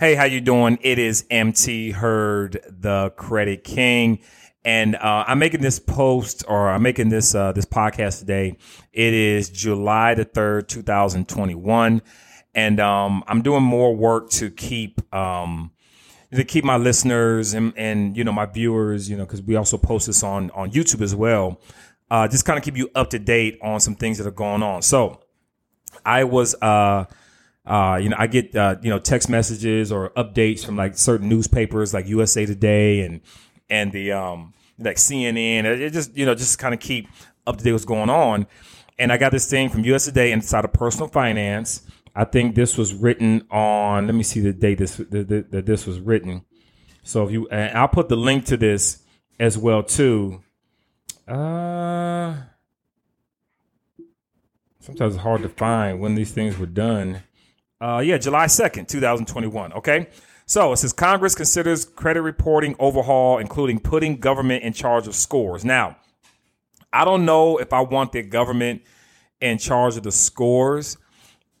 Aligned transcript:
Hey, 0.00 0.14
how 0.14 0.24
you 0.24 0.40
doing? 0.40 0.78
It 0.80 0.98
is 0.98 1.26
MT 1.28 1.90
Hurd, 1.90 2.58
the 2.66 3.10
Credit 3.18 3.62
King, 3.62 4.20
and 4.64 4.96
uh, 4.96 5.24
I'm 5.26 5.38
making 5.38 5.60
this 5.60 5.78
post 5.78 6.42
or 6.48 6.70
I'm 6.70 6.80
making 6.80 7.10
this 7.10 7.34
uh, 7.34 7.52
this 7.52 7.66
podcast 7.66 8.20
today. 8.20 8.56
It 8.94 9.12
is 9.12 9.50
July 9.50 10.14
the 10.14 10.24
third, 10.24 10.70
2021, 10.70 12.00
and 12.54 12.80
um, 12.80 13.22
I'm 13.26 13.42
doing 13.42 13.62
more 13.62 13.94
work 13.94 14.30
to 14.30 14.50
keep 14.50 15.02
um, 15.14 15.70
to 16.32 16.44
keep 16.44 16.64
my 16.64 16.78
listeners 16.78 17.52
and 17.52 17.74
and 17.76 18.16
you 18.16 18.24
know 18.24 18.32
my 18.32 18.46
viewers, 18.46 19.10
you 19.10 19.18
know, 19.18 19.26
because 19.26 19.42
we 19.42 19.54
also 19.54 19.76
post 19.76 20.06
this 20.06 20.22
on 20.22 20.50
on 20.52 20.70
YouTube 20.70 21.02
as 21.02 21.14
well. 21.14 21.60
Uh, 22.10 22.26
just 22.26 22.46
kind 22.46 22.56
of 22.58 22.64
keep 22.64 22.78
you 22.78 22.88
up 22.94 23.10
to 23.10 23.18
date 23.18 23.58
on 23.60 23.80
some 23.80 23.96
things 23.96 24.16
that 24.16 24.26
are 24.26 24.30
going 24.30 24.62
on. 24.62 24.80
So, 24.80 25.20
I 26.06 26.24
was 26.24 26.54
uh 26.62 27.04
uh, 27.66 27.98
you 28.02 28.08
know, 28.08 28.16
I 28.18 28.26
get 28.26 28.54
uh, 28.54 28.76
you 28.82 28.90
know 28.90 28.98
text 28.98 29.28
messages 29.28 29.92
or 29.92 30.10
updates 30.10 30.64
from 30.64 30.76
like 30.76 30.96
certain 30.96 31.28
newspapers 31.28 31.92
like 31.92 32.08
USA 32.08 32.46
Today 32.46 33.00
and 33.02 33.20
and 33.68 33.92
the 33.92 34.12
um 34.12 34.54
like 34.78 34.96
CNN. 34.96 35.64
It 35.64 35.92
just 35.92 36.16
you 36.16 36.26
know 36.26 36.34
just 36.34 36.58
kind 36.58 36.74
of 36.74 36.80
keep 36.80 37.08
up 37.46 37.58
to 37.58 37.64
date 37.64 37.72
what's 37.72 37.84
going 37.84 38.10
on. 38.10 38.46
And 38.98 39.12
I 39.12 39.16
got 39.16 39.32
this 39.32 39.48
thing 39.48 39.68
from 39.68 39.84
USA 39.84 40.10
Today 40.10 40.32
inside 40.32 40.64
of 40.64 40.72
Personal 40.72 41.08
Finance. 41.08 41.82
I 42.14 42.24
think 42.24 42.54
this 42.54 42.76
was 42.76 42.92
written 42.92 43.46
on. 43.50 44.06
Let 44.06 44.14
me 44.14 44.22
see 44.22 44.40
the 44.40 44.52
date 44.52 44.78
this 44.78 44.96
that 44.96 45.62
this 45.66 45.86
was 45.86 46.00
written. 46.00 46.44
So 47.02 47.24
if 47.24 47.32
you, 47.32 47.48
I'll 47.50 47.88
put 47.88 48.08
the 48.08 48.16
link 48.16 48.44
to 48.46 48.56
this 48.56 49.02
as 49.38 49.56
well 49.56 49.82
too. 49.82 50.42
Uh, 51.26 52.34
sometimes 54.80 55.14
it's 55.14 55.22
hard 55.22 55.42
to 55.42 55.48
find 55.48 56.00
when 56.00 56.14
these 56.14 56.32
things 56.32 56.58
were 56.58 56.66
done. 56.66 57.22
Uh, 57.80 58.02
yeah, 58.04 58.18
July 58.18 58.46
2nd, 58.46 58.88
2021. 58.88 59.72
Okay. 59.72 60.08
So 60.46 60.72
it 60.72 60.78
says 60.78 60.92
Congress 60.92 61.34
considers 61.34 61.84
credit 61.84 62.22
reporting 62.22 62.74
overhaul, 62.78 63.38
including 63.38 63.78
putting 63.80 64.16
government 64.16 64.64
in 64.64 64.72
charge 64.72 65.06
of 65.06 65.14
scores. 65.14 65.64
Now, 65.64 65.96
I 66.92 67.04
don't 67.04 67.24
know 67.24 67.58
if 67.58 67.72
I 67.72 67.80
want 67.82 68.12
the 68.12 68.22
government 68.22 68.82
in 69.40 69.58
charge 69.58 69.96
of 69.96 70.02
the 70.02 70.12
scores. 70.12 70.96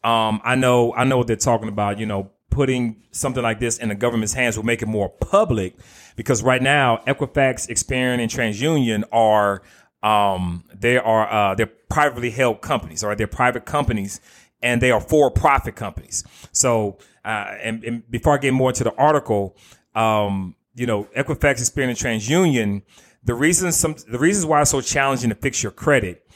Um, 0.02 0.40
I 0.44 0.56
know, 0.56 0.92
I 0.94 1.04
know 1.04 1.18
what 1.18 1.28
they're 1.28 1.36
talking 1.36 1.68
about. 1.68 1.98
You 1.98 2.06
know, 2.06 2.30
putting 2.50 2.96
something 3.12 3.42
like 3.42 3.60
this 3.60 3.78
in 3.78 3.88
the 3.88 3.94
government's 3.94 4.34
hands 4.34 4.56
will 4.56 4.66
make 4.66 4.82
it 4.82 4.86
more 4.86 5.08
public 5.08 5.76
because 6.16 6.42
right 6.42 6.60
now 6.60 6.98
Equifax, 7.06 7.68
Experian, 7.68 8.20
and 8.20 8.30
TransUnion 8.30 9.04
are 9.12 9.62
um, 10.02 10.64
they 10.74 10.98
are 10.98 11.30
uh, 11.30 11.54
they're 11.54 11.70
privately 11.88 12.30
held 12.30 12.60
companies, 12.60 13.04
or 13.04 13.08
right? 13.08 13.18
They're 13.18 13.26
private 13.26 13.66
companies 13.66 14.20
and 14.62 14.80
they 14.80 14.90
are 14.90 15.00
for-profit 15.00 15.74
companies. 15.76 16.24
So, 16.52 16.98
uh, 17.24 17.54
and, 17.62 17.84
and, 17.84 18.10
before 18.10 18.34
I 18.34 18.38
get 18.38 18.52
more 18.52 18.70
into 18.70 18.84
the 18.84 18.94
article, 18.94 19.56
um, 19.94 20.54
you 20.74 20.86
know, 20.86 21.04
Equifax, 21.16 21.60
Experian, 21.60 21.88
and 21.88 21.98
TransUnion, 21.98 22.82
the 23.22 23.34
reasons 23.34 23.76
some 23.76 23.96
the 24.08 24.18
reasons 24.18 24.46
why 24.46 24.62
it's 24.62 24.70
so 24.70 24.80
challenging 24.80 25.28
to 25.30 25.34
fix 25.34 25.62
your 25.62 25.72
credit 25.72 26.26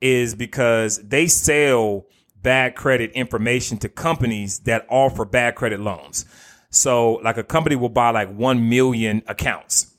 is 0.00 0.34
because 0.34 0.98
they 1.02 1.26
sell 1.26 2.06
bad 2.40 2.76
credit 2.76 3.10
information 3.12 3.78
to 3.78 3.88
companies 3.88 4.60
that 4.60 4.86
offer 4.88 5.24
bad 5.24 5.56
credit 5.56 5.80
loans. 5.80 6.24
So, 6.70 7.14
like 7.24 7.38
a 7.38 7.42
company 7.42 7.76
will 7.76 7.88
buy 7.88 8.10
like 8.10 8.32
one 8.32 8.68
million 8.68 9.22
accounts, 9.26 9.94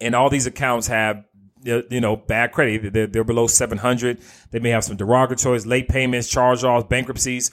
and 0.00 0.14
all 0.14 0.30
these 0.30 0.46
accounts 0.46 0.86
have 0.86 1.24
you 1.62 2.00
know, 2.00 2.16
bad 2.16 2.52
credit. 2.52 2.92
They're, 2.92 3.06
they're 3.06 3.24
below 3.24 3.46
700. 3.46 4.20
They 4.50 4.58
may 4.58 4.70
have 4.70 4.84
some 4.84 4.96
derogatories, 4.96 5.66
late 5.66 5.88
payments, 5.88 6.28
charge 6.28 6.64
offs, 6.64 6.86
bankruptcies. 6.88 7.50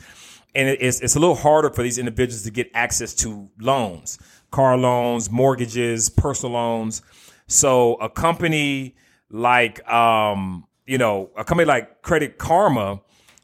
And 0.55 0.69
it's, 0.69 1.01
it's 1.01 1.15
a 1.15 1.19
little 1.19 1.35
harder 1.35 1.69
for 1.69 1.83
these 1.83 1.97
individuals 1.97 2.43
to 2.43 2.51
get 2.51 2.71
access 2.73 3.13
to 3.15 3.49
loans, 3.59 4.17
car 4.51 4.77
loans, 4.77 5.29
mortgages, 5.29 6.09
personal 6.09 6.53
loans. 6.53 7.01
So 7.47 7.95
a 7.95 8.09
company 8.09 8.95
like, 9.29 9.87
um, 9.89 10.65
you 10.85 10.97
know, 10.97 11.29
a 11.37 11.43
company 11.43 11.65
like 11.65 12.01
Credit 12.01 12.37
Karma 12.37 13.01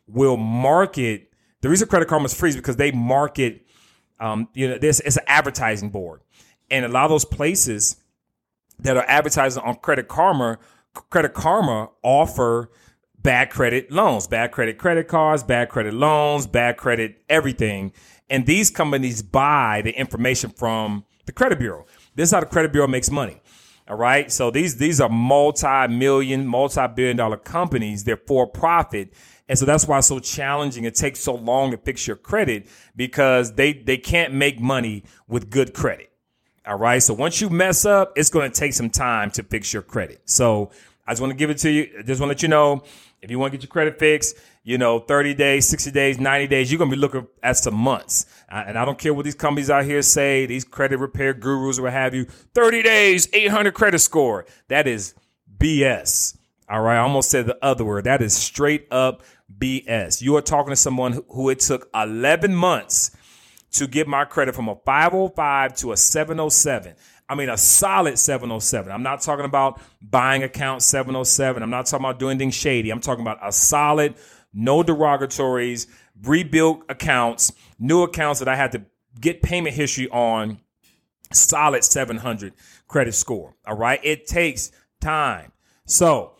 will 0.07 0.38
market. 0.38 1.31
The 1.61 1.69
reason 1.69 1.88
Credit 1.88 2.07
Karma 2.07 2.25
is 2.25 2.33
free 2.33 2.49
is 2.49 2.55
because 2.55 2.77
they 2.77 2.91
market, 2.91 3.65
um, 4.19 4.47
you 4.53 4.69
know, 4.69 4.77
this 4.77 4.99
it's 5.01 5.17
an 5.17 5.23
advertising 5.27 5.89
board. 5.89 6.21
And 6.71 6.85
a 6.85 6.88
lot 6.88 7.03
of 7.03 7.11
those 7.11 7.25
places, 7.25 7.97
that 8.79 8.97
are 8.97 9.06
advertising 9.07 9.63
on 9.63 9.75
Credit 9.75 10.07
Karma, 10.07 10.57
Credit 10.94 11.34
Karma 11.34 11.89
offer 12.03 12.69
bad 13.23 13.50
credit 13.50 13.91
loans, 13.91 14.28
bad 14.28 14.51
credit 14.51 14.78
credit 14.78 15.07
cards, 15.07 15.44
bad 15.44 15.69
credit 15.69 15.94
loans, 15.94 16.45
bad 16.45 16.78
credit 16.78 17.23
everything. 17.29 17.94
And 18.29 18.45
these 18.45 18.69
companies 18.69 19.22
buy 19.22 19.81
the 19.83 19.91
information 19.91 20.51
from 20.51 21.06
the 21.25 21.31
credit 21.31 21.59
bureau. 21.59 21.85
This 22.16 22.29
is 22.29 22.33
how 22.33 22.41
the 22.41 22.45
credit 22.45 22.72
bureau 22.72 22.88
makes 22.88 23.09
money. 23.09 23.41
All 23.88 23.97
right. 23.97 24.31
So 24.31 24.50
these 24.50 24.78
these 24.78 25.01
are 25.01 25.09
multi-million, 25.09 26.45
multi-billion 26.47 27.17
dollar 27.17 27.38
companies. 27.38 28.03
They're 28.03 28.17
for 28.17 28.47
profit. 28.47 29.13
And 29.50 29.59
so 29.59 29.66
that's 29.66 29.85
why 29.85 29.97
it's 29.97 30.07
so 30.07 30.19
challenging. 30.19 30.85
It 30.85 30.95
takes 30.95 31.19
so 31.19 31.35
long 31.35 31.72
to 31.72 31.78
fix 31.78 32.07
your 32.07 32.16
credit 32.16 32.67
because 32.95 33.56
they 33.56 33.73
they 33.73 33.97
can't 33.97 34.33
make 34.33 34.59
money 34.59 35.03
with 35.28 35.50
good 35.50 35.73
credit. 35.73 36.12
All 36.66 36.78
right. 36.78 37.03
So 37.03 37.13
once 37.13 37.41
you 37.41 37.50
mess 37.50 37.85
up, 37.85 38.13
it's 38.16 38.29
going 38.29 38.50
to 38.50 38.57
take 38.57 38.74
some 38.74 38.90
time 38.90 39.31
to 39.31 39.44
fix 39.44 39.74
your 39.74 39.81
credit. 39.81 40.22
So 40.25 40.72
I 41.06 41.12
just 41.12 41.22
want 41.22 41.31
to 41.31 41.38
give 41.38 41.50
it 41.50 41.57
to 41.59 41.69
you. 41.69 41.90
I 42.00 42.03
just 42.03 42.22
want 42.22 42.29
to 42.29 42.35
let 42.35 42.41
you 42.41 42.47
know 42.47 42.84
if 43.22 43.29
you 43.29 43.38
want 43.38 43.51
to 43.51 43.57
get 43.57 43.63
your 43.63 43.69
credit 43.69 44.00
fixed, 44.00 44.38
you 44.63 44.78
know, 44.78 45.00
30 45.00 45.34
days, 45.34 45.68
60 45.68 45.91
days, 45.91 46.19
90 46.19 46.47
days, 46.47 46.72
you're 46.72 46.78
going 46.78 46.90
to 46.90 46.96
be 46.96 47.01
looking 47.01 47.28
at 47.41 47.57
some 47.57 47.75
months. 47.75 48.25
And 48.50 48.78
I 48.78 48.85
don't 48.85 48.97
care 48.97 49.13
what 49.13 49.25
these 49.25 49.35
companies 49.35 49.69
out 49.69 49.84
here 49.84 50.01
say, 50.01 50.46
these 50.46 50.63
credit 50.63 51.00
repair 51.00 51.34
gurus 51.34 51.79
or 51.79 51.84
what 51.84 51.94
have 51.94 52.13
you. 52.13 52.25
30 52.53 52.81
days, 52.81 53.28
800 53.34 53.74
credit 53.74 54.00
score. 54.00 54.45
That 54.69 54.88
is 54.88 55.16
BS. 55.57 56.38
All 56.69 56.81
right. 56.81 56.95
I 56.95 57.00
almost 57.00 57.30
said 57.30 57.45
the 57.45 57.57
other 57.62 57.84
word. 57.84 58.06
That 58.06 58.22
is 58.22 58.35
straight 58.35 58.88
up 58.90 59.22
BS. 59.57 60.22
You 60.22 60.38
are 60.38 60.41
talking 60.41 60.72
to 60.72 60.78
someone 60.78 61.24
who 61.30 61.50
it 61.50 61.59
took 61.59 61.90
11 61.94 62.56
months 62.56 63.12
to 63.73 63.88
get 63.88 64.07
my 64.07 64.25
credit 64.25 64.56
from 64.56 64.69
a 64.69 64.75
505 64.85 65.75
to 65.75 65.91
a 65.91 65.97
707. 65.97 66.95
I 67.28 67.35
mean, 67.35 67.50
a 67.50 67.57
solid 67.57 68.19
707. 68.19 68.91
I'm 68.91 69.03
not 69.03 69.22
talking 69.22 69.45
about 69.45 69.79
buying 70.01 70.44
account 70.44 70.81
707. 70.81 71.63
I'm 71.63 71.69
not 71.69 71.85
talking 71.85 72.06
about 72.06 72.19
doing 72.19 72.38
things 72.38 72.53
shady. 72.53 72.91
I'm 72.91 73.00
talking 73.00 73.23
about 73.23 73.39
a 73.41 73.51
solid, 73.51 74.16
no 74.53 74.83
derogatories, 74.83 75.88
rebuilt 76.23 76.83
accounts, 76.89 77.51
new 77.79 78.03
accounts 78.03 78.39
that 78.39 78.47
I 78.47 78.56
had 78.56 78.72
to 78.73 78.83
get 79.19 79.41
payment 79.41 79.75
history 79.75 80.09
on, 80.09 80.59
solid 81.31 81.83
700 81.83 82.53
credit 82.88 83.13
score. 83.13 83.56
All 83.66 83.75
right. 83.75 84.00
It 84.03 84.28
takes 84.28 84.72
time. 85.01 85.51
So 85.85 86.33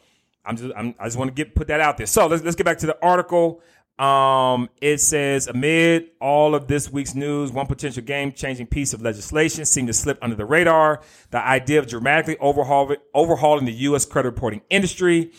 I'm 0.46 0.58
just, 0.58 0.74
I'm, 0.76 0.94
i 1.00 1.06
just 1.06 1.18
want 1.18 1.30
to 1.30 1.34
get, 1.34 1.56
put 1.56 1.68
that 1.68 1.80
out 1.80 1.98
there. 1.98 2.06
So 2.06 2.28
let's, 2.28 2.44
let's 2.44 2.56
get 2.56 2.66
back 2.66 2.78
to 2.80 2.86
the 2.86 2.98
article. 3.02 3.62
Um, 4.00 4.70
it 4.82 5.00
says 5.00 5.48
amid 5.48 6.10
all 6.20 6.56
of 6.56 6.68
this 6.68 6.92
week's 6.92 7.14
news, 7.14 7.52
one 7.52 7.68
potential 7.68 8.02
game-changing 8.02 8.68
piece 8.68 8.94
of 8.94 9.02
legislation 9.02 9.66
seemed 9.66 9.88
to 9.88 9.94
slip 9.94 10.18
under 10.22 10.36
the 10.36 10.46
radar. 10.46 11.02
The 11.30 11.46
idea 11.46 11.80
of 11.80 11.88
dramatically 11.88 12.38
overhaul, 12.40 12.96
overhauling 13.14 13.66
the 13.66 13.74
U.S. 13.74 14.06
credit 14.06 14.30
reporting 14.30 14.62
industry. 14.70 15.32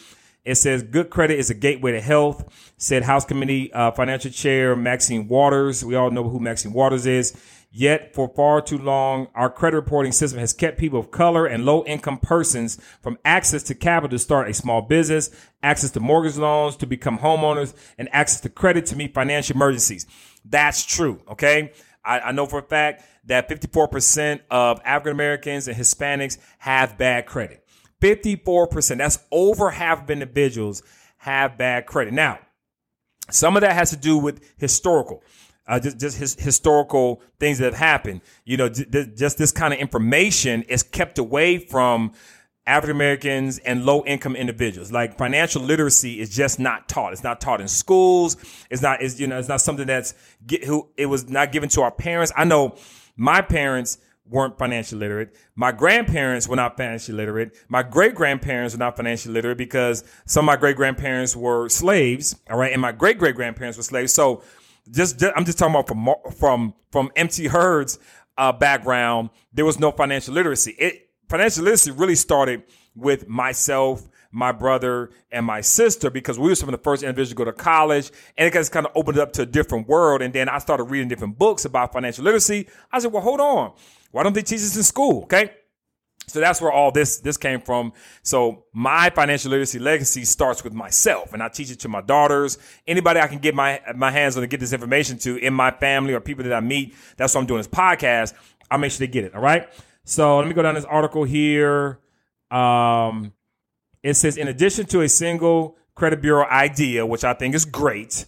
It 0.45 0.57
says 0.57 0.83
good 0.83 1.11
credit 1.11 1.39
is 1.39 1.51
a 1.51 1.55
gateway 1.55 1.93
to 1.93 2.01
health, 2.01 2.73
said 2.77 3.03
House 3.03 3.25
Committee 3.25 3.73
uh, 3.73 3.93
Financial 3.93 4.31
Chair 4.31 4.77
Maxine 4.77 5.27
Waters. 5.27 5.85
We 5.85 5.95
all 5.95 6.11
know 6.11 6.29
who 6.29 6.39
Maxine 6.39 6.73
Waters 6.75 7.07
is. 7.07 7.35
Yet, 7.77 8.15
for 8.15 8.29
far 8.29 8.61
too 8.61 8.79
long, 8.79 9.27
our 9.35 9.51
credit 9.51 9.75
reporting 9.79 10.13
system 10.13 10.39
has 10.39 10.53
kept 10.53 10.79
people 10.79 11.01
of 11.01 11.11
color 11.11 11.45
and 11.45 11.67
low 11.67 11.85
income 11.87 12.19
persons 12.19 12.79
from 13.03 13.19
access 13.25 13.65
to 13.65 13.75
capital 13.75 14.11
to 14.11 14.19
start 14.21 14.49
a 14.49 14.55
small 14.55 14.81
business, 14.81 15.29
access 15.61 15.91
to 15.91 15.99
mortgage 15.99 16.37
loans 16.37 16.77
to 16.77 16.87
become 16.87 17.19
homeowners, 17.19 17.75
and 17.99 18.09
access 18.13 18.41
to 18.43 18.49
credit 18.49 18.87
to 18.87 18.97
meet 18.97 19.13
financial 19.13 19.57
emergencies. 19.57 20.07
That's 20.45 20.85
true. 20.85 21.21
Okay. 21.29 21.73
I, 22.05 22.21
I 22.21 22.31
know 22.31 22.47
for 22.47 22.61
a 22.61 22.63
fact 22.63 23.05
that 23.25 23.49
54% 23.49 24.43
of 24.53 24.81
African 24.85 25.11
Americans 25.11 25.67
and 25.67 25.77
Hispanics 25.77 26.39
have 26.59 26.97
bad 26.97 27.27
credit. 27.27 27.67
54%. 28.01 28.99
That's 28.99 29.19
over 29.33 29.71
half 29.71 30.05
of 30.05 30.11
individuals 30.11 30.85
have 31.17 31.59
bad 31.59 31.87
credit. 31.87 32.15
Now, 32.15 32.39
some 33.33 33.57
of 33.57 33.63
that 33.63 33.73
has 33.73 33.91
to 33.91 33.97
do 33.97 34.17
with 34.17 34.49
historical 34.59 35.25
uh, 35.67 35.81
just, 35.81 35.99
just 35.99 36.19
his 36.19 36.35
historical 36.35 37.23
things 37.39 37.59
that 37.59 37.65
have 37.65 37.75
happened. 37.75 38.21
You 38.45 38.57
know, 38.57 38.69
j- 38.69 39.11
just 39.15 39.39
this 39.39 39.53
kind 39.53 39.73
of 39.75 39.81
information 39.81 40.63
is 40.63 40.83
kept 40.83 41.19
away 41.19 41.59
from 41.59 42.13
African 42.67 42.97
Americans 42.97 43.59
and 43.59 43.85
low 43.85 44.05
income 44.05 44.37
individuals. 44.37 44.91
Like 44.91 45.19
financial 45.19 45.63
literacy 45.63 46.21
is 46.21 46.35
just 46.35 46.59
not 46.59 46.89
taught. 46.89 47.13
It's 47.13 47.23
not 47.23 47.41
taught 47.41 47.61
in 47.61 47.69
schools. 47.69 48.37
It's 48.71 48.81
not, 48.81 49.03
it's, 49.03 49.21
you 49.21 49.27
know, 49.27 49.39
it's 49.39 49.49
not 49.49 49.61
something 49.61 49.87
that's, 49.87 50.15
get, 50.47 50.65
who, 50.65 50.89
it 50.97 51.07
was 51.07 51.29
not 51.29 51.53
given 51.53 51.69
to 51.71 51.83
our 51.83 51.91
parents. 51.91 52.33
I 52.35 52.45
know 52.45 52.77
my 53.17 53.43
parents 53.43 53.99
weren't 54.27 54.59
financially 54.59 54.99
literate. 54.99 55.37
My 55.55 55.73
grandparents 55.73 56.49
were 56.49 56.57
not 56.57 56.79
financially 56.79 57.17
literate. 57.17 57.55
My 57.69 57.83
great 57.83 58.15
grandparents 58.15 58.75
were 58.75 58.79
not 58.79 58.97
financially 58.97 59.35
literate 59.35 59.59
because 59.59 60.03
some 60.25 60.45
of 60.45 60.47
my 60.47 60.57
great 60.57 60.77
grandparents 60.77 61.37
were 61.37 61.69
slaves. 61.69 62.35
All 62.51 62.57
right. 62.57 62.73
And 62.73 62.81
my 62.81 62.93
great 62.93 63.19
great 63.19 63.35
grandparents 63.35 63.77
were 63.77 63.83
slaves. 63.83 64.15
So 64.15 64.43
just, 64.91 65.19
just 65.19 65.33
I'm 65.37 65.45
just 65.45 65.59
talking 65.59 65.75
about 65.75 65.89
from 65.89 66.33
from 66.37 66.75
from 66.91 67.11
MT 67.17 67.49
Herd's 67.49 67.99
uh, 68.37 68.53
background. 68.53 69.31
There 69.53 69.65
was 69.65 69.79
no 69.79 69.91
financial 69.91 70.35
literacy. 70.35 70.73
It 70.73 71.11
financial 71.29 71.65
literacy 71.65 71.91
really 71.91 72.15
started 72.15 72.63
with 72.95 73.29
myself 73.29 74.09
my 74.35 74.51
brother 74.51 75.11
and 75.31 75.47
my 75.47 75.61
sister 75.61 76.11
because 76.11 76.39
we 76.41 76.49
were 76.49 76.57
some 76.57 76.69
of 76.69 76.73
the 76.73 76.83
first 76.83 77.05
individuals 77.05 77.29
to 77.29 77.35
go 77.37 77.45
to 77.45 77.53
college 77.53 78.11
and 78.37 78.49
it 78.49 78.53
just 78.53 78.73
kind 78.73 78.85
of 78.85 78.91
opened 78.97 79.17
up 79.17 79.33
to 79.33 79.43
a 79.43 79.47
different 79.47 79.87
world. 79.87 80.23
And 80.23 80.35
then 80.35 80.49
I 80.49 80.59
started 80.59 80.85
reading 80.85 81.07
different 81.07 81.39
books 81.39 81.65
about 81.65 81.93
financial 81.93 82.25
literacy. 82.25 82.69
I 82.91 82.99
said, 82.99 83.13
well, 83.13 83.23
hold 83.23 83.41
on. 83.41 83.73
Why 84.11 84.25
don't 84.25 84.33
they 84.33 84.43
teach 84.43 84.61
this 84.61 84.77
in 84.77 84.83
school? 84.83 85.23
Okay. 85.23 85.53
So 86.27 86.41
that's 86.41 86.61
where 86.61 86.73
all 86.73 86.91
this 86.91 87.19
this 87.19 87.37
came 87.37 87.61
from. 87.61 87.93
So 88.23 88.65
my 88.73 89.11
financial 89.11 89.51
literacy 89.51 89.79
legacy 89.79 90.25
starts 90.25 90.65
with 90.65 90.73
myself, 90.73 91.33
and 91.33 91.43
I 91.43 91.49
teach 91.49 91.71
it 91.71 91.81
to 91.81 91.89
my 91.89 92.01
daughters, 92.01 92.59
anybody 92.87 93.21
I 93.21 93.27
can 93.27 93.39
get 93.39 93.55
my 93.55 93.81
my 93.95 94.11
hands 94.11 94.37
on 94.37 94.43
to 94.43 94.47
get 94.47 94.61
this 94.61 94.73
information 94.73 95.19
to 95.19 95.37
in 95.37 95.55
my 95.55 95.71
family 95.71 96.15
or 96.15 96.21
people 96.21 96.45
that 96.45 96.53
I 96.53 96.61
meet. 96.61 96.95
That's 97.17 97.35
what 97.35 97.43
I'm 97.43 97.47
doing 97.47 97.59
this 97.59 97.69
podcast. 97.69 98.35
I'll 98.71 98.79
make 98.79 98.93
sure 98.93 99.07
they 99.07 99.13
get 99.13 99.25
it. 99.25 99.35
All 99.35 99.43
right. 99.43 99.69
So 100.05 100.39
let 100.39 100.47
me 100.47 100.55
go 100.55 100.63
down 100.63 100.75
this 100.75 100.85
article 100.85 101.25
here. 101.25 101.99
Um, 102.51 103.33
it 104.03 104.15
says, 104.15 104.37
in 104.37 104.49
addition 104.49 104.87
to 104.87 105.01
a 105.01 105.09
single 105.09 105.77
credit 105.95 106.21
bureau 106.21 106.47
idea, 106.47 107.07
which 107.07 107.25
I 107.25 107.33
think 107.33 107.55
is 107.55 107.65
great, 107.65 108.27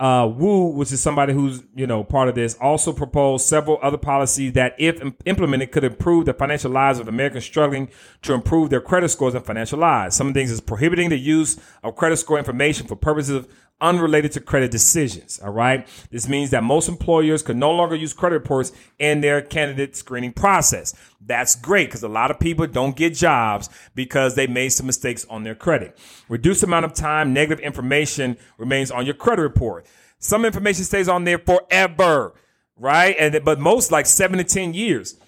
uh, 0.00 0.28
Wu, 0.36 0.70
which 0.70 0.90
is 0.90 1.00
somebody 1.00 1.32
who's 1.32 1.62
you 1.74 1.86
know 1.86 2.02
part 2.02 2.28
of 2.28 2.34
this, 2.34 2.56
also 2.60 2.92
proposed 2.92 3.46
several 3.46 3.78
other 3.82 3.96
policies 3.96 4.52
that, 4.54 4.74
if 4.78 5.00
implemented, 5.24 5.70
could 5.70 5.84
improve 5.84 6.26
the 6.26 6.34
financial 6.34 6.70
lives 6.70 6.98
of 6.98 7.06
Americans 7.06 7.44
struggling 7.44 7.88
to 8.22 8.34
improve 8.34 8.70
their 8.70 8.80
credit 8.80 9.08
scores 9.10 9.34
and 9.34 9.46
financial 9.46 9.78
lives. 9.78 10.16
Some 10.16 10.34
things 10.34 10.50
is 10.50 10.60
prohibiting 10.60 11.10
the 11.10 11.18
use 11.18 11.58
of 11.84 11.94
credit 11.94 12.16
score 12.16 12.38
information 12.38 12.86
for 12.86 12.96
purposes 12.96 13.36
of 13.36 13.48
unrelated 13.84 14.32
to 14.32 14.40
credit 14.40 14.70
decisions. 14.70 15.38
All 15.44 15.52
right. 15.52 15.86
This 16.10 16.26
means 16.26 16.50
that 16.50 16.64
most 16.64 16.88
employers 16.88 17.42
could 17.42 17.56
no 17.56 17.70
longer 17.70 17.94
use 17.94 18.14
credit 18.14 18.36
reports 18.36 18.72
in 18.98 19.20
their 19.20 19.42
candidate 19.42 19.94
screening 19.94 20.32
process. 20.32 20.94
That's 21.20 21.54
great 21.54 21.88
because 21.88 22.02
a 22.02 22.08
lot 22.08 22.30
of 22.30 22.40
people 22.40 22.66
don't 22.66 22.96
get 22.96 23.14
jobs 23.14 23.68
because 23.94 24.34
they 24.34 24.46
made 24.46 24.70
some 24.70 24.86
mistakes 24.86 25.26
on 25.28 25.44
their 25.44 25.54
credit. 25.54 25.98
Reduced 26.28 26.62
amount 26.62 26.86
of 26.86 26.94
time, 26.94 27.32
negative 27.32 27.62
information 27.62 28.38
remains 28.56 28.90
on 28.90 29.04
your 29.04 29.14
credit 29.14 29.42
report. 29.42 29.86
Some 30.18 30.46
information 30.46 30.84
stays 30.84 31.08
on 31.08 31.24
there 31.24 31.38
forever, 31.38 32.34
right? 32.78 33.14
And 33.18 33.44
but 33.44 33.60
most 33.60 33.92
like 33.92 34.06
seven 34.06 34.38
to 34.38 34.44
10 34.44 34.72
years. 34.72 35.18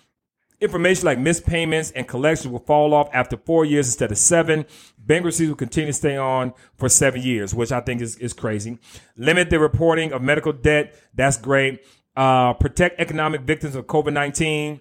Information 0.61 1.05
like 1.05 1.19
missed 1.19 1.45
payments 1.45 1.91
and 1.91 2.09
collections 2.09 2.51
will 2.51 2.61
fall 2.61 2.95
off 2.95 3.09
after 3.13 3.37
four 3.37 3.65
years 3.65 3.89
instead 3.89 4.11
of 4.11 4.19
seven. 4.19 4.65
Bankruptcies 4.99 5.49
will 5.49 5.57
continue 5.57 5.89
to 5.89 5.93
stay 5.93 6.17
on 6.17 6.55
for 6.77 6.89
seven 6.89 7.21
years, 7.21 7.55
which 7.55 7.73
I 7.73 7.81
think 7.81 8.01
is, 8.01 8.17
is 8.17 8.33
crazy. 8.33 8.79
Limit 9.17 9.51
the 9.51 9.59
reporting 9.59 10.13
of 10.13 10.23
medical 10.23 10.53
debt. 10.53 10.95
That's 11.15 11.37
great. 11.37 11.85
Uh, 12.17 12.55
protect 12.55 12.99
economic 13.01 13.43
victims 13.43 13.75
of 13.75 13.87
COVID 13.87 14.13
19. 14.15 14.81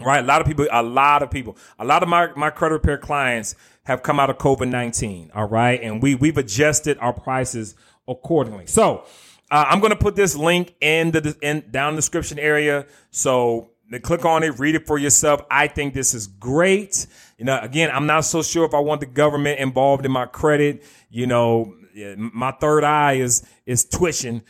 Right. 0.00 0.24
A 0.24 0.26
lot 0.26 0.40
of 0.40 0.46
people, 0.46 0.66
a 0.70 0.82
lot 0.82 1.22
of 1.22 1.30
people, 1.30 1.56
a 1.78 1.84
lot 1.84 2.02
of 2.02 2.08
my, 2.08 2.28
my 2.34 2.50
credit 2.50 2.74
repair 2.74 2.98
clients 2.98 3.54
have 3.84 4.02
come 4.02 4.20
out 4.20 4.30
of 4.30 4.38
COVID 4.38 4.68
19. 4.68 5.30
All 5.34 5.48
right. 5.48 5.80
And 5.82 6.02
we, 6.02 6.14
we've 6.14 6.38
adjusted 6.38 6.98
our 6.98 7.12
prices 7.12 7.74
accordingly. 8.06 8.66
So, 8.66 9.04
uh, 9.50 9.64
I'm 9.68 9.80
going 9.80 9.90
to 9.90 9.96
put 9.96 10.14
this 10.14 10.36
link 10.36 10.74
in 10.80 11.10
the 11.10 11.36
in 11.42 11.64
down 11.70 11.96
description 11.96 12.38
area. 12.38 12.86
So 13.10 13.70
click 13.98 14.24
on 14.24 14.42
it, 14.44 14.58
read 14.58 14.76
it 14.76 14.86
for 14.86 14.98
yourself. 14.98 15.42
I 15.50 15.66
think 15.66 15.94
this 15.94 16.14
is 16.14 16.28
great. 16.28 17.06
You 17.38 17.44
know, 17.44 17.58
again, 17.60 17.90
I'm 17.92 18.06
not 18.06 18.24
so 18.24 18.42
sure 18.42 18.64
if 18.64 18.74
I 18.74 18.78
want 18.78 19.00
the 19.00 19.06
government 19.06 19.58
involved 19.58 20.06
in 20.06 20.12
my 20.12 20.26
credit. 20.26 20.84
You 21.08 21.26
know, 21.26 21.74
my 22.16 22.52
third 22.52 22.84
eye 22.84 23.14
is 23.14 23.44
is 23.66 23.84
twitching. 23.84 24.42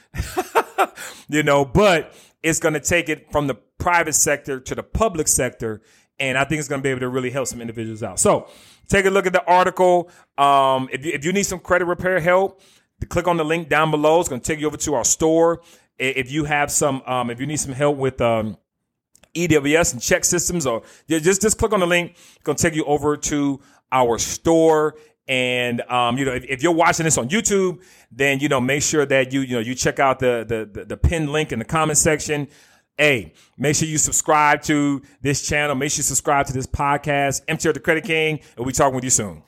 you 1.28 1.42
know, 1.42 1.64
but 1.64 2.14
it's 2.42 2.58
going 2.58 2.74
to 2.74 2.80
take 2.80 3.08
it 3.08 3.30
from 3.32 3.46
the 3.46 3.54
private 3.78 4.14
sector 4.14 4.60
to 4.60 4.74
the 4.74 4.82
public 4.82 5.28
sector, 5.28 5.82
and 6.18 6.36
I 6.36 6.44
think 6.44 6.58
it's 6.58 6.68
going 6.68 6.80
to 6.80 6.82
be 6.82 6.90
able 6.90 7.00
to 7.00 7.08
really 7.08 7.30
help 7.30 7.46
some 7.46 7.60
individuals 7.60 8.02
out. 8.02 8.20
So, 8.20 8.48
take 8.88 9.06
a 9.06 9.10
look 9.10 9.26
at 9.26 9.32
the 9.32 9.44
article. 9.46 10.10
Um, 10.36 10.88
if 10.92 11.04
you, 11.04 11.12
if 11.12 11.24
you 11.24 11.32
need 11.32 11.44
some 11.44 11.60
credit 11.60 11.86
repair 11.86 12.20
help, 12.20 12.60
click 13.08 13.26
on 13.26 13.36
the 13.36 13.44
link 13.44 13.68
down 13.68 13.90
below. 13.90 14.20
It's 14.20 14.28
going 14.28 14.40
to 14.40 14.46
take 14.46 14.60
you 14.60 14.66
over 14.66 14.76
to 14.76 14.94
our 14.94 15.04
store. 15.04 15.62
If 15.98 16.30
you 16.30 16.44
have 16.44 16.70
some, 16.70 17.02
um, 17.06 17.30
if 17.30 17.40
you 17.40 17.46
need 17.46 17.58
some 17.58 17.72
help 17.72 17.96
with 17.96 18.20
um, 18.20 18.56
EWS 19.34 19.92
and 19.92 20.02
ChexSystems, 20.02 20.70
or 20.70 20.82
just 21.08 21.42
just 21.42 21.58
click 21.58 21.72
on 21.72 21.80
the 21.80 21.86
link. 21.86 22.12
It's 22.12 22.38
gonna 22.44 22.58
take 22.58 22.74
you 22.74 22.84
over 22.84 23.16
to 23.16 23.60
our 23.92 24.18
store. 24.18 24.96
And 25.28 25.80
um, 25.82 26.18
you 26.18 26.24
know, 26.24 26.32
if, 26.32 26.44
if, 26.44 26.62
you're 26.62 26.72
watching 26.72 27.04
this 27.04 27.16
on 27.16 27.28
YouTube, 27.28 27.82
then 28.10 28.40
you 28.40 28.48
know, 28.48 28.60
make 28.60 28.82
sure 28.82 29.06
that 29.06 29.32
you 29.32 29.42
you 29.42 29.54
know 29.54 29.60
you 29.60 29.74
check 29.74 30.00
out 30.00 30.18
the 30.18 30.44
the 30.46 30.80
the, 30.80 30.84
the 30.86 30.96
pinned 30.96 31.30
link 31.30 31.52
in 31.52 31.60
the 31.60 31.64
comment 31.64 31.98
section. 31.98 32.48
Hey, 32.98 33.32
make 33.56 33.76
sure 33.76 33.88
you 33.88 33.96
subscribe 33.96 34.62
to 34.62 35.02
this 35.22 35.46
channel. 35.46 35.74
Make 35.76 35.92
sure 35.92 36.00
you 36.00 36.02
subscribe 36.02 36.46
to 36.46 36.52
this 36.52 36.66
podcast. 36.66 37.46
MTR 37.46 37.72
the 37.72 37.80
Credit 37.80 38.04
King, 38.04 38.40
and 38.56 38.66
we 38.66 38.72
talking 38.72 38.94
with 38.94 39.04
you 39.04 39.10
soon. 39.10 39.38